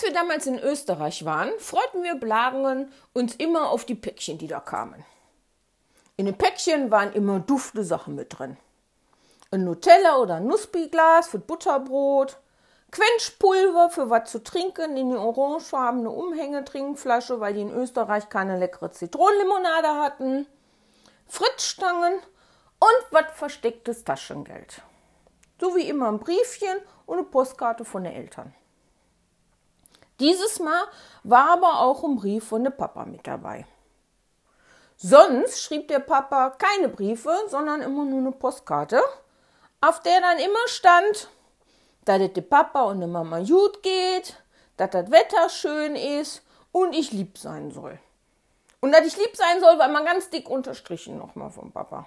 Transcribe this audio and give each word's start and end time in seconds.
Als 0.00 0.06
wir 0.06 0.14
damals 0.14 0.46
in 0.46 0.58
Österreich 0.58 1.26
waren, 1.26 1.50
freuten 1.58 2.02
wir 2.02 2.14
Blagen 2.14 2.90
uns 3.12 3.34
immer 3.34 3.68
auf 3.68 3.84
die 3.84 3.94
Päckchen, 3.94 4.38
die 4.38 4.46
da 4.46 4.58
kamen. 4.58 5.04
In 6.16 6.24
den 6.24 6.38
Päckchen 6.38 6.90
waren 6.90 7.12
immer 7.12 7.38
dufte 7.38 7.84
Sachen 7.84 8.14
mit 8.14 8.38
drin. 8.38 8.56
Ein 9.50 9.64
Nutella 9.64 10.16
oder 10.16 10.36
ein 10.36 10.46
Nussbiglas 10.46 11.28
für 11.28 11.38
Butterbrot, 11.38 12.38
Quenchpulver 12.90 13.90
für 13.90 14.08
was 14.08 14.30
zu 14.30 14.42
trinken 14.42 14.96
in 14.96 15.10
die 15.10 15.16
orangefarbene 15.16 16.08
Umhängetrinkflasche, 16.08 17.38
weil 17.40 17.52
die 17.52 17.60
in 17.60 17.70
Österreich 17.70 18.30
keine 18.30 18.58
leckere 18.58 18.90
Zitronenlimonade 18.92 19.96
hatten, 19.96 20.46
Fritzstangen 21.26 22.14
und 22.14 23.06
was 23.10 23.26
verstecktes 23.34 24.04
Taschengeld. 24.04 24.80
So 25.60 25.76
wie 25.76 25.86
immer 25.90 26.08
ein 26.08 26.20
Briefchen 26.20 26.78
und 27.04 27.18
eine 27.18 27.26
Postkarte 27.26 27.84
von 27.84 28.04
den 28.04 28.14
Eltern. 28.14 28.54
Dieses 30.20 30.60
Mal 30.60 30.84
war 31.24 31.50
aber 31.50 31.80
auch 31.80 32.04
ein 32.04 32.16
Brief 32.16 32.44
von 32.44 32.62
der 32.62 32.70
Papa 32.70 33.04
mit 33.06 33.26
dabei. 33.26 33.66
Sonst 34.96 35.62
schrieb 35.62 35.88
der 35.88 36.00
Papa 36.00 36.50
keine 36.50 36.90
Briefe, 36.90 37.34
sondern 37.48 37.80
immer 37.80 38.04
nur 38.04 38.18
eine 38.18 38.32
Postkarte, 38.32 39.02
auf 39.80 40.00
der 40.00 40.20
dann 40.20 40.38
immer 40.38 40.66
stand, 40.66 41.30
dass 42.04 42.20
es 42.20 42.34
dem 42.34 42.46
Papa 42.48 42.82
und 42.82 43.00
der 43.00 43.08
Mama 43.08 43.40
gut 43.40 43.82
geht, 43.82 44.36
dass 44.76 44.90
das 44.90 45.10
Wetter 45.10 45.48
schön 45.48 45.96
ist 45.96 46.42
und 46.70 46.94
ich 46.94 47.12
lieb 47.12 47.38
sein 47.38 47.70
soll. 47.70 47.98
Und 48.80 48.92
dass 48.92 49.06
ich 49.06 49.16
lieb 49.16 49.34
sein 49.36 49.60
soll, 49.60 49.78
war 49.78 49.88
mal 49.88 50.04
ganz 50.04 50.28
dick 50.28 50.50
unterstrichen 50.50 51.16
nochmal 51.16 51.50
vom 51.50 51.72
Papa. 51.72 52.06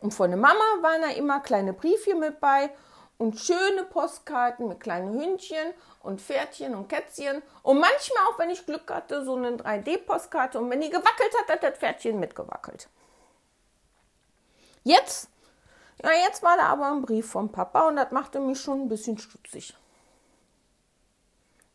Und 0.00 0.12
von 0.12 0.30
der 0.30 0.38
Mama 0.38 0.64
waren 0.80 1.02
da 1.02 1.08
immer 1.08 1.40
kleine 1.40 1.72
Briefchen 1.74 2.20
mit 2.20 2.40
bei 2.40 2.70
und 3.18 3.38
schöne 3.38 3.84
Postkarten 3.84 4.68
mit 4.68 4.80
kleinen 4.80 5.18
Hündchen 5.18 5.72
und 6.02 6.20
Pferdchen 6.20 6.74
und 6.74 6.88
Kätzchen. 6.88 7.42
Und 7.62 7.80
manchmal 7.80 8.24
auch, 8.28 8.38
wenn 8.38 8.50
ich 8.50 8.66
Glück 8.66 8.90
hatte, 8.90 9.24
so 9.24 9.36
eine 9.36 9.52
3D-Postkarte. 9.52 10.58
Und 10.58 10.70
wenn 10.70 10.80
die 10.80 10.90
gewackelt 10.90 11.34
hat, 11.40 11.48
hat 11.48 11.62
das 11.62 11.78
Pferdchen 11.78 12.20
mitgewackelt. 12.20 12.88
Jetzt, 14.84 15.30
ja, 16.02 16.10
jetzt 16.26 16.42
war 16.42 16.56
da 16.56 16.64
aber 16.64 16.92
ein 16.92 17.02
Brief 17.02 17.30
vom 17.30 17.50
Papa 17.50 17.88
und 17.88 17.96
das 17.96 18.12
machte 18.12 18.38
mich 18.38 18.60
schon 18.60 18.82
ein 18.82 18.88
bisschen 18.88 19.18
stutzig. 19.18 19.74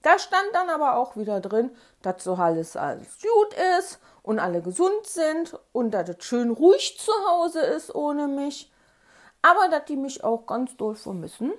Da 0.02 0.18
stand 0.18 0.48
dann 0.54 0.70
aber 0.70 0.96
auch 0.96 1.16
wieder 1.16 1.42
drin, 1.42 1.76
dass 2.02 2.24
so 2.24 2.36
alles, 2.36 2.76
alles 2.76 3.18
gut 3.22 3.54
ist 3.80 4.00
und 4.24 4.40
alle 4.40 4.62
gesund 4.62 5.06
sind 5.06 5.60
und 5.74 5.92
dass 5.92 6.10
es 6.10 6.24
schön 6.24 6.52
ruhig 6.52 6.98
zu 7.00 7.12
Hause 7.30 7.62
ist 7.62 7.94
ohne 7.94 8.28
mich 8.28 8.72
aber 9.42 9.68
dass 9.70 9.86
die 9.86 9.98
mich 9.98 10.24
auch 10.24 10.46
ganz 10.46 10.76
doll 10.78 10.96
vermissen. 10.96 11.54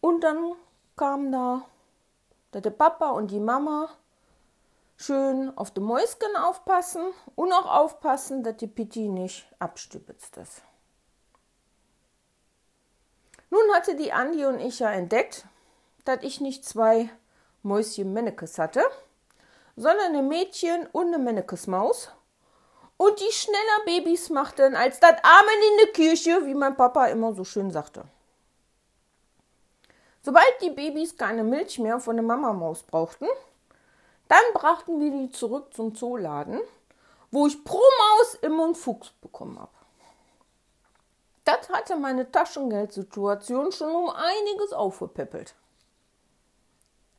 Und 0.00 0.22
dann 0.22 0.54
kam 0.96 1.32
da, 1.32 1.62
dass 2.50 2.62
der 2.62 2.70
Papa 2.70 3.10
und 3.10 3.30
die 3.30 3.40
Mama 3.40 3.88
schön 4.96 5.56
auf 5.56 5.70
die 5.70 5.80
Mäuschen 5.80 6.36
aufpassen 6.36 7.02
und 7.34 7.52
auch 7.52 7.66
aufpassen, 7.66 8.42
dass 8.42 8.56
die 8.56 8.66
Pitti 8.66 9.08
nicht 9.08 9.46
abstübitzt 9.58 10.36
ist. 10.36 10.62
Nun 13.50 13.74
hatte 13.74 13.96
die 13.96 14.12
Andi 14.12 14.46
und 14.46 14.60
ich 14.60 14.78
ja 14.78 14.90
entdeckt, 14.90 15.44
dass 16.04 16.22
ich 16.22 16.40
nicht 16.40 16.64
zwei 16.64 17.10
Mäuschen 17.62 18.12
Mennekes 18.12 18.58
hatte, 18.58 18.82
sondern 19.76 20.16
ein 20.16 20.28
Mädchen 20.28 20.86
und 20.92 21.08
eine 21.08 21.18
Mennekesmaus 21.18 22.10
und 22.96 23.20
die 23.20 23.32
schneller 23.32 23.84
Babys 23.84 24.30
machten 24.30 24.76
als 24.76 25.00
das 25.00 25.16
Amen 25.22 25.62
in 25.70 25.76
der 25.84 25.92
Kirche, 25.92 26.46
wie 26.46 26.54
mein 26.54 26.76
Papa 26.76 27.06
immer 27.06 27.34
so 27.34 27.44
schön 27.44 27.70
sagte. 27.70 28.04
Sobald 30.22 30.60
die 30.60 30.70
Babys 30.70 31.16
keine 31.16 31.42
Milch 31.42 31.78
mehr 31.78 31.98
von 31.98 32.16
der 32.16 32.24
Mamamaus 32.24 32.84
brauchten, 32.84 33.26
dann 34.28 34.44
brachten 34.54 35.00
wir 35.00 35.10
die 35.10 35.30
zurück 35.30 35.74
zum 35.74 35.94
Zooladen, 35.94 36.60
wo 37.32 37.46
ich 37.46 37.64
pro 37.64 37.80
Maus 37.80 38.34
immer 38.36 38.64
einen 38.64 38.74
Fuchs 38.74 39.10
bekommen 39.20 39.58
habe. 39.58 39.72
Das 41.44 41.68
hatte 41.70 41.96
meine 41.96 42.30
Taschengeldsituation 42.30 43.72
schon 43.72 43.90
um 43.90 44.10
einiges 44.10 44.72
aufgepäppelt. 44.72 45.54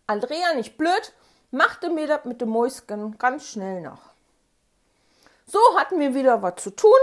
Andrea, 0.07 0.53
nicht 0.53 0.77
blöd, 0.77 1.13
machte 1.51 1.89
mir 1.89 2.07
das 2.07 2.23
mit 2.23 2.39
dem 2.39 2.49
Mäuschen 2.49 3.17
ganz 3.17 3.45
schnell 3.47 3.81
nach. 3.81 4.12
So 5.45 5.59
hatten 5.77 5.99
wir 5.99 6.13
wieder 6.15 6.41
was 6.41 6.55
zu 6.55 6.75
tun 6.75 6.99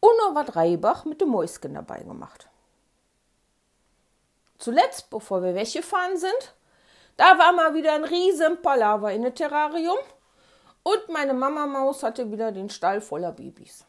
und 0.00 0.16
noch 0.18 0.34
was 0.34 0.54
Reibach 0.54 1.04
mit 1.04 1.20
dem 1.20 1.30
Mäuschen 1.30 1.74
dabei 1.74 2.02
gemacht. 2.02 2.48
Zuletzt, 4.58 5.10
bevor 5.10 5.42
wir 5.42 5.54
weggefahren 5.54 6.16
sind, 6.16 6.54
da 7.16 7.38
war 7.38 7.52
mal 7.52 7.74
wieder 7.74 7.94
ein 7.94 8.04
riesen 8.04 8.60
Palaver 8.62 9.12
in 9.12 9.22
der 9.22 9.34
Terrarium 9.34 9.98
und 10.82 11.08
meine 11.08 11.34
Mama 11.34 11.66
Maus 11.66 12.02
hatte 12.02 12.30
wieder 12.30 12.52
den 12.52 12.70
Stall 12.70 13.00
voller 13.00 13.32
Babys. 13.32 13.84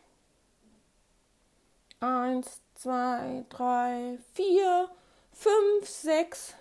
Eins, 2.00 2.62
zwei, 2.76 3.46
drei, 3.50 4.20
vier, 4.34 4.90
fünf, 5.34 5.88
sechs, 5.88 6.54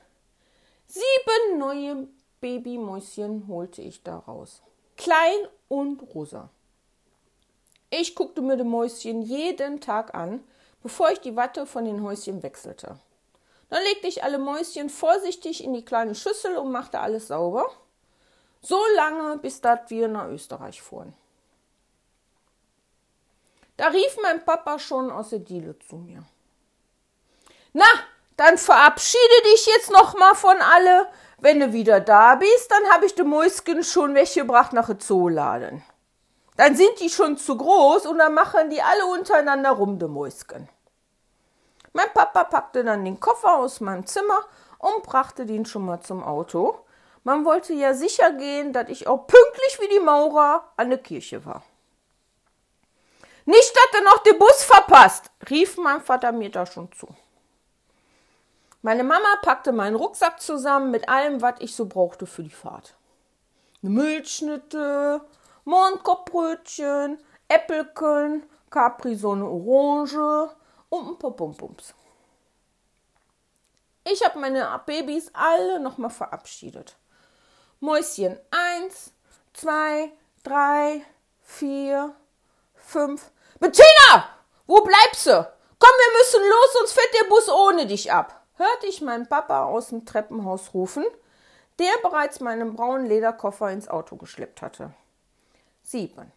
sieben 0.86 1.58
neue 1.58 2.08
Babymäuschen 2.40 3.46
holte 3.48 3.82
ich 3.82 4.02
da 4.02 4.18
raus. 4.18 4.62
Klein 4.96 5.48
und 5.68 6.02
rosa. 6.14 6.48
Ich 7.98 8.14
guckte 8.14 8.42
mir 8.42 8.58
die 8.58 8.64
Mäuschen 8.64 9.22
jeden 9.22 9.80
Tag 9.80 10.14
an, 10.14 10.44
bevor 10.82 11.10
ich 11.12 11.20
die 11.20 11.34
Watte 11.34 11.64
von 11.64 11.86
den 11.86 12.02
Häuschen 12.02 12.42
wechselte. 12.42 12.98
Dann 13.70 13.82
legte 13.84 14.06
ich 14.06 14.22
alle 14.22 14.36
Mäuschen 14.36 14.90
vorsichtig 14.90 15.64
in 15.64 15.72
die 15.72 15.84
kleine 15.84 16.14
Schüssel 16.14 16.58
und 16.58 16.70
machte 16.70 17.00
alles 17.00 17.28
sauber. 17.28 17.66
So 18.60 18.78
lange, 18.96 19.38
bis 19.38 19.62
dat 19.62 19.88
wir 19.88 20.08
nach 20.08 20.28
Österreich 20.28 20.82
fuhren. 20.82 21.14
Da 23.78 23.88
rief 23.88 24.18
mein 24.22 24.44
Papa 24.44 24.78
schon 24.78 25.10
aus 25.10 25.30
der 25.30 25.38
Diele 25.38 25.78
zu 25.78 25.96
mir. 25.96 26.22
Na, 27.72 27.86
dann 28.36 28.58
verabschiede 28.58 29.42
dich 29.52 29.64
jetzt 29.66 29.90
noch 29.90 30.14
mal 30.18 30.34
von 30.34 30.58
alle. 30.60 31.08
Wenn 31.38 31.60
du 31.60 31.72
wieder 31.72 32.00
da 32.00 32.34
bist, 32.34 32.70
dann 32.70 32.90
habe 32.92 33.06
ich 33.06 33.14
die 33.14 33.22
Mäuschen 33.22 33.82
schon 33.82 34.14
weggebracht 34.14 34.74
nach 34.74 34.98
Zooladen. 34.98 35.82
Dann 36.56 36.74
sind 36.74 37.00
die 37.00 37.10
schon 37.10 37.36
zu 37.36 37.56
groß 37.56 38.06
und 38.06 38.18
dann 38.18 38.34
machen 38.34 38.70
die 38.70 38.80
alle 38.80 39.06
untereinander 39.06 39.70
rum, 39.70 39.98
die 39.98 40.06
Mäuschen. 40.06 40.68
Mein 41.92 42.12
Papa 42.12 42.44
packte 42.44 42.84
dann 42.84 43.04
den 43.04 43.20
Koffer 43.20 43.56
aus 43.56 43.80
meinem 43.80 44.06
Zimmer 44.06 44.40
und 44.78 45.02
brachte 45.02 45.46
den 45.46 45.64
schon 45.66 45.84
mal 45.84 46.00
zum 46.00 46.22
Auto. 46.22 46.78
Man 47.24 47.44
wollte 47.44 47.72
ja 47.72 47.94
sicher 47.94 48.32
gehen, 48.32 48.72
dass 48.72 48.88
ich 48.88 49.06
auch 49.06 49.26
pünktlich 49.26 49.80
wie 49.80 49.88
die 49.88 50.00
Maurer 50.00 50.72
an 50.76 50.90
der 50.90 50.98
Kirche 50.98 51.44
war. 51.44 51.62
Nicht, 53.46 53.76
dass 53.76 53.98
du 53.98 54.04
noch 54.04 54.18
den 54.24 54.38
Bus 54.38 54.64
verpasst, 54.64 55.30
rief 55.48 55.76
mein 55.76 56.00
Vater 56.00 56.32
mir 56.32 56.50
da 56.50 56.66
schon 56.66 56.90
zu. 56.92 57.08
Meine 58.82 59.04
Mama 59.04 59.36
packte 59.42 59.72
meinen 59.72 59.96
Rucksack 59.96 60.40
zusammen 60.40 60.90
mit 60.90 61.08
allem, 61.08 61.42
was 61.42 61.54
ich 61.60 61.74
so 61.74 61.86
brauchte 61.86 62.26
für 62.26 62.42
die 62.42 62.50
Fahrt. 62.50 62.94
Eine 63.82 63.90
Milchschnitte, 63.92 65.20
Mondkopfbrötchen, 65.66 67.18
Äppelchen, 67.48 68.48
Capri-Sonne 68.70 69.44
Orange 69.44 70.54
und 70.90 71.08
ein 71.08 71.18
paar 71.18 71.32
Pumpums. 71.32 71.92
Ich 74.04 74.24
habe 74.24 74.38
meine 74.38 74.80
Babys 74.86 75.28
alle 75.32 75.80
nochmal 75.80 76.10
verabschiedet. 76.10 76.96
Mäuschen 77.80 78.38
1, 78.52 79.12
2, 79.54 80.12
3, 80.44 81.04
4, 81.42 82.14
5. 82.76 83.32
Bettina! 83.58 84.28
Wo 84.68 84.80
bleibst 84.82 85.26
du? 85.26 85.52
Komm, 85.80 85.90
wir 85.90 86.18
müssen 86.18 86.48
los, 86.48 86.72
sonst 86.74 86.92
fährt 86.92 87.14
der 87.20 87.28
Bus 87.28 87.48
ohne 87.48 87.86
dich 87.86 88.12
ab. 88.12 88.40
Hörte 88.54 88.86
ich 88.86 89.02
meinen 89.02 89.28
Papa 89.28 89.64
aus 89.64 89.88
dem 89.88 90.06
Treppenhaus 90.06 90.74
rufen, 90.74 91.04
der 91.80 91.92
bereits 92.04 92.38
meinen 92.38 92.76
braunen 92.76 93.06
Lederkoffer 93.06 93.72
ins 93.72 93.88
Auto 93.88 94.14
geschleppt 94.14 94.62
hatte. 94.62 94.94
7. 95.86 96.32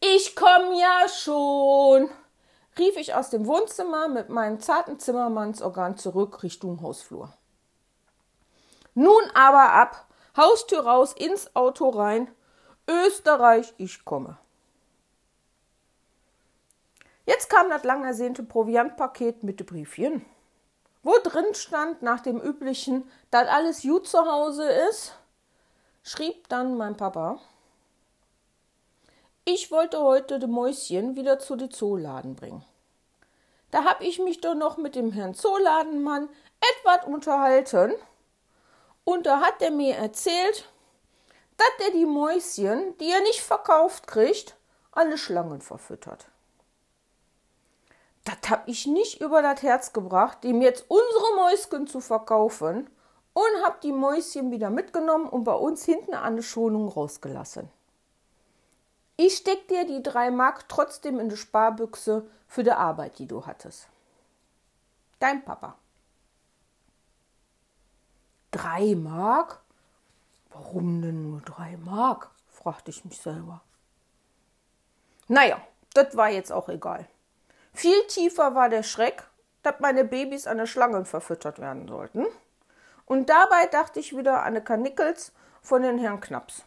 Ich 0.00 0.34
komm 0.34 0.72
ja 0.74 1.08
schon, 1.08 2.10
rief 2.76 2.96
ich 2.96 3.14
aus 3.14 3.30
dem 3.30 3.46
Wohnzimmer 3.46 4.08
mit 4.08 4.28
meinem 4.28 4.58
zarten 4.60 4.98
Zimmermannsorgan 4.98 5.96
zurück 5.96 6.42
Richtung 6.42 6.82
Hausflur. 6.82 7.32
Nun 8.94 9.22
aber 9.34 9.72
ab, 9.72 10.06
Haustür 10.36 10.80
raus, 10.80 11.12
ins 11.12 11.54
Auto 11.54 11.88
rein. 11.88 12.28
Österreich, 12.88 13.72
ich 13.78 14.04
komme. 14.04 14.38
Jetzt 17.26 17.48
kam 17.48 17.70
das 17.70 17.84
lang 17.84 18.04
ersehnte 18.04 18.42
Proviantpaket 18.42 19.44
mit 19.44 19.60
dem 19.60 19.66
Briefchen, 19.66 20.24
wo 21.02 21.14
drin 21.22 21.54
stand, 21.54 22.02
nach 22.02 22.20
dem 22.20 22.40
üblichen, 22.40 23.08
dass 23.30 23.48
alles 23.48 23.82
gut 23.82 24.08
zu 24.08 24.18
Hause 24.18 24.68
ist, 24.88 25.14
schrieb 26.02 26.48
dann 26.48 26.76
mein 26.76 26.96
Papa. 26.96 27.40
Ich 29.48 29.70
wollte 29.70 30.00
heute 30.00 30.40
de 30.40 30.48
Mäuschen 30.48 31.14
wieder 31.14 31.38
zu 31.38 31.54
de 31.54 31.68
Zooladen 31.68 32.34
bringen. 32.34 32.64
Da 33.70 33.84
hab 33.84 34.00
ich 34.00 34.18
mich 34.18 34.40
doch 34.40 34.56
noch 34.56 34.76
mit 34.76 34.96
dem 34.96 35.12
Herrn 35.12 35.34
Zooladenmann 35.34 36.28
etwas 36.58 37.06
unterhalten 37.06 37.94
Und 39.04 39.24
da 39.24 39.40
hat 39.40 39.62
er 39.62 39.70
mir 39.70 39.94
erzählt, 39.94 40.68
dass 41.58 41.86
er 41.86 41.92
die 41.92 42.06
Mäuschen, 42.06 42.98
die 42.98 43.08
er 43.08 43.20
nicht 43.20 43.40
verkauft 43.40 44.08
kriegt, 44.08 44.56
alle 44.90 45.16
Schlangen 45.16 45.60
verfüttert. 45.60 46.26
Das 48.24 48.50
hab 48.50 48.66
ich 48.66 48.88
nicht 48.88 49.20
über 49.20 49.42
das 49.42 49.62
Herz 49.62 49.92
gebracht, 49.92 50.44
ihm 50.44 50.60
jetzt 50.60 50.86
unsere 50.88 51.36
Mäuschen 51.36 51.86
zu 51.86 52.00
verkaufen 52.00 52.90
und 53.32 53.62
hab 53.62 53.80
die 53.80 53.92
Mäuschen 53.92 54.50
wieder 54.50 54.70
mitgenommen 54.70 55.28
und 55.28 55.44
bei 55.44 55.54
uns 55.54 55.84
hinten 55.84 56.14
an 56.14 56.34
der 56.34 56.42
Schonung 56.42 56.88
rausgelassen. 56.88 57.70
Ich 59.16 59.38
steck 59.38 59.66
dir 59.68 59.86
die 59.86 60.02
drei 60.02 60.30
Mark 60.30 60.68
trotzdem 60.68 61.18
in 61.18 61.30
die 61.30 61.36
Sparbüchse 61.36 62.28
für 62.46 62.62
die 62.62 62.72
Arbeit, 62.72 63.18
die 63.18 63.26
du 63.26 63.46
hattest. 63.46 63.88
Dein 65.18 65.42
Papa. 65.42 65.76
Drei 68.50 68.94
Mark? 68.94 69.60
Warum 70.50 71.00
denn 71.00 71.30
nur 71.30 71.40
drei 71.40 71.76
Mark? 71.78 72.30
fragte 72.48 72.90
ich 72.90 73.04
mich 73.04 73.18
selber. 73.18 73.62
Naja, 75.28 75.60
das 75.94 76.16
war 76.16 76.28
jetzt 76.28 76.52
auch 76.52 76.68
egal. 76.68 77.06
Viel 77.72 78.06
tiefer 78.08 78.54
war 78.54 78.68
der 78.68 78.82
Schreck, 78.82 79.24
dass 79.62 79.80
meine 79.80 80.04
Babys 80.04 80.46
an 80.46 80.58
der 80.58 80.66
Schlangen 80.66 81.04
verfüttert 81.04 81.58
werden 81.58 81.88
sollten. 81.88 82.26
Und 83.06 83.28
dabei 83.28 83.66
dachte 83.66 84.00
ich 84.00 84.16
wieder 84.16 84.40
an 84.40 84.48
eine 84.48 84.62
Kanickels 84.62 85.32
von 85.62 85.82
den 85.82 85.98
Herrn 85.98 86.20
Knaps. 86.20 86.64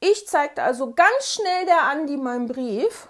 Ich 0.00 0.28
zeigte 0.28 0.62
also 0.62 0.92
ganz 0.92 1.34
schnell 1.34 1.66
der 1.66 1.82
Andi 1.82 2.16
meinen 2.16 2.46
Brief 2.46 3.08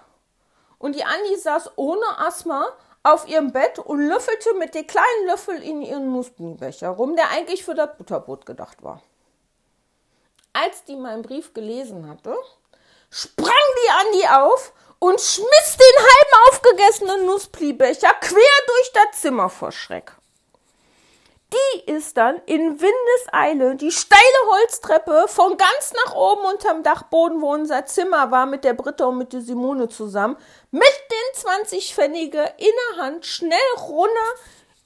und 0.79 0.95
die 0.95 1.03
Andi 1.03 1.35
saß 1.35 1.71
ohne 1.75 2.17
Asthma 2.17 2.67
auf 3.03 3.27
ihrem 3.27 3.51
Bett 3.51 3.79
und 3.79 4.07
löffelte 4.07 4.53
mit 4.55 4.73
dem 4.73 4.87
kleinen 4.87 5.27
Löffel 5.27 5.61
in 5.61 5.81
ihren 5.81 6.11
Nussblumenbecher 6.11 6.89
rum, 6.89 7.15
der 7.15 7.29
eigentlich 7.29 7.63
für 7.63 7.75
das 7.75 7.95
Butterbrot 7.97 8.45
gedacht 8.45 8.83
war. 8.83 9.01
Als 10.53 10.83
die 10.83 10.95
meinen 10.95 11.21
Brief 11.21 11.53
gelesen 11.53 12.09
hatte, 12.09 12.35
sprang 13.11 13.47
die 13.47 13.91
Andi 13.91 14.27
auf 14.27 14.73
und 14.97 15.21
schmiss 15.21 15.77
den 15.77 15.97
halben 15.97 16.49
aufgegessenen 16.49 17.25
Nussplibecher 17.25 18.13
quer 18.19 18.65
durch 18.67 18.91
das 18.93 19.21
Zimmer 19.21 19.49
vor 19.49 19.71
Schreck. 19.71 20.18
Die 21.51 21.91
ist 21.91 22.17
dann 22.17 22.39
in 22.45 22.79
Windeseile 22.79 23.75
die 23.75 23.91
steile 23.91 24.21
Holztreppe 24.51 25.25
von 25.27 25.57
ganz 25.57 25.93
nach 26.05 26.15
oben 26.15 26.45
unterm 26.45 26.83
Dachboden, 26.83 27.41
wo 27.41 27.53
unser 27.53 27.85
Zimmer 27.85 28.29
war, 28.29 28.45
mit 28.45 28.63
der 28.63 28.73
Britta 28.73 29.05
und 29.05 29.17
mit 29.17 29.33
der 29.33 29.41
Simone 29.41 29.89
zusammen, 29.89 30.37
mit 30.69 30.83
den 30.83 31.41
20 31.41 31.95
Pfennige 31.95 32.53
in 32.57 32.71
der 32.91 33.03
Hand 33.03 33.25
schnell 33.25 33.57
runter 33.79 34.09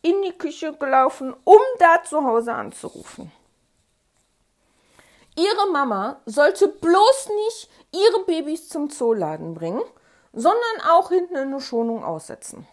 in 0.02 0.22
die 0.22 0.38
Küche 0.38 0.74
gelaufen, 0.74 1.36
um 1.44 1.60
da 1.80 2.04
zu 2.04 2.24
Hause 2.24 2.54
anzurufen. 2.54 3.32
Ihre 5.36 5.72
Mama 5.72 6.22
sollte 6.26 6.68
bloß 6.68 7.30
nicht 7.46 7.70
ihre 7.92 8.24
Babys 8.26 8.70
zum 8.70 8.90
Zooladen 8.90 9.56
bringen, 9.56 9.82
sondern 10.32 10.82
auch 10.90 11.10
hinten 11.10 11.36
in 11.36 11.52
der 11.52 11.60
Schonung 11.60 12.04
aussetzen. 12.04 12.68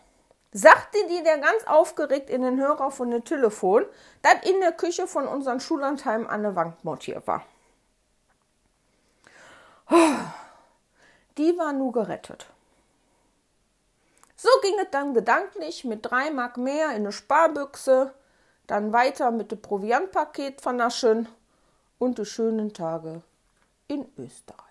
Sagte 0.53 0.99
die 1.09 1.23
der 1.23 1.39
ganz 1.39 1.65
aufgeregt 1.67 2.29
in 2.29 2.43
den 2.43 2.59
Hörer 2.59 2.91
von 2.91 3.11
dem 3.11 3.25
Telefon, 3.25 3.87
das 4.23 4.35
in 4.43 4.61
der 4.61 4.73
Küche 4.73 5.07
von 5.07 5.29
unserem 5.29 5.61
Schullandheim 5.61 6.27
an 6.27 6.43
der 6.43 6.57
Wand 6.57 6.85
montiert 6.85 7.27
war. 7.27 7.45
Die 11.39 11.57
war 11.57 11.73
nur 11.73 11.93
gerettet. 11.93 12.47
So 14.37 14.49
ging 14.63 14.75
es 14.81 14.91
dann 14.91 15.15
gedanklich 15.15 15.85
mit 15.85 16.11
drei 16.11 16.31
Mark 16.31 16.57
mehr 16.57 16.91
in 16.91 17.03
eine 17.03 17.13
Sparbüchse, 17.13 18.15
dann 18.67 18.93
weiter 18.93 19.31
mit 19.31 19.53
dem 19.53 19.61
Proviantpaket 19.61 20.61
vernaschen 20.61 21.29
und 21.99 22.19
die 22.19 22.25
schönen 22.25 22.73
Tage 22.73 23.23
in 23.87 24.11
Österreich. 24.17 24.70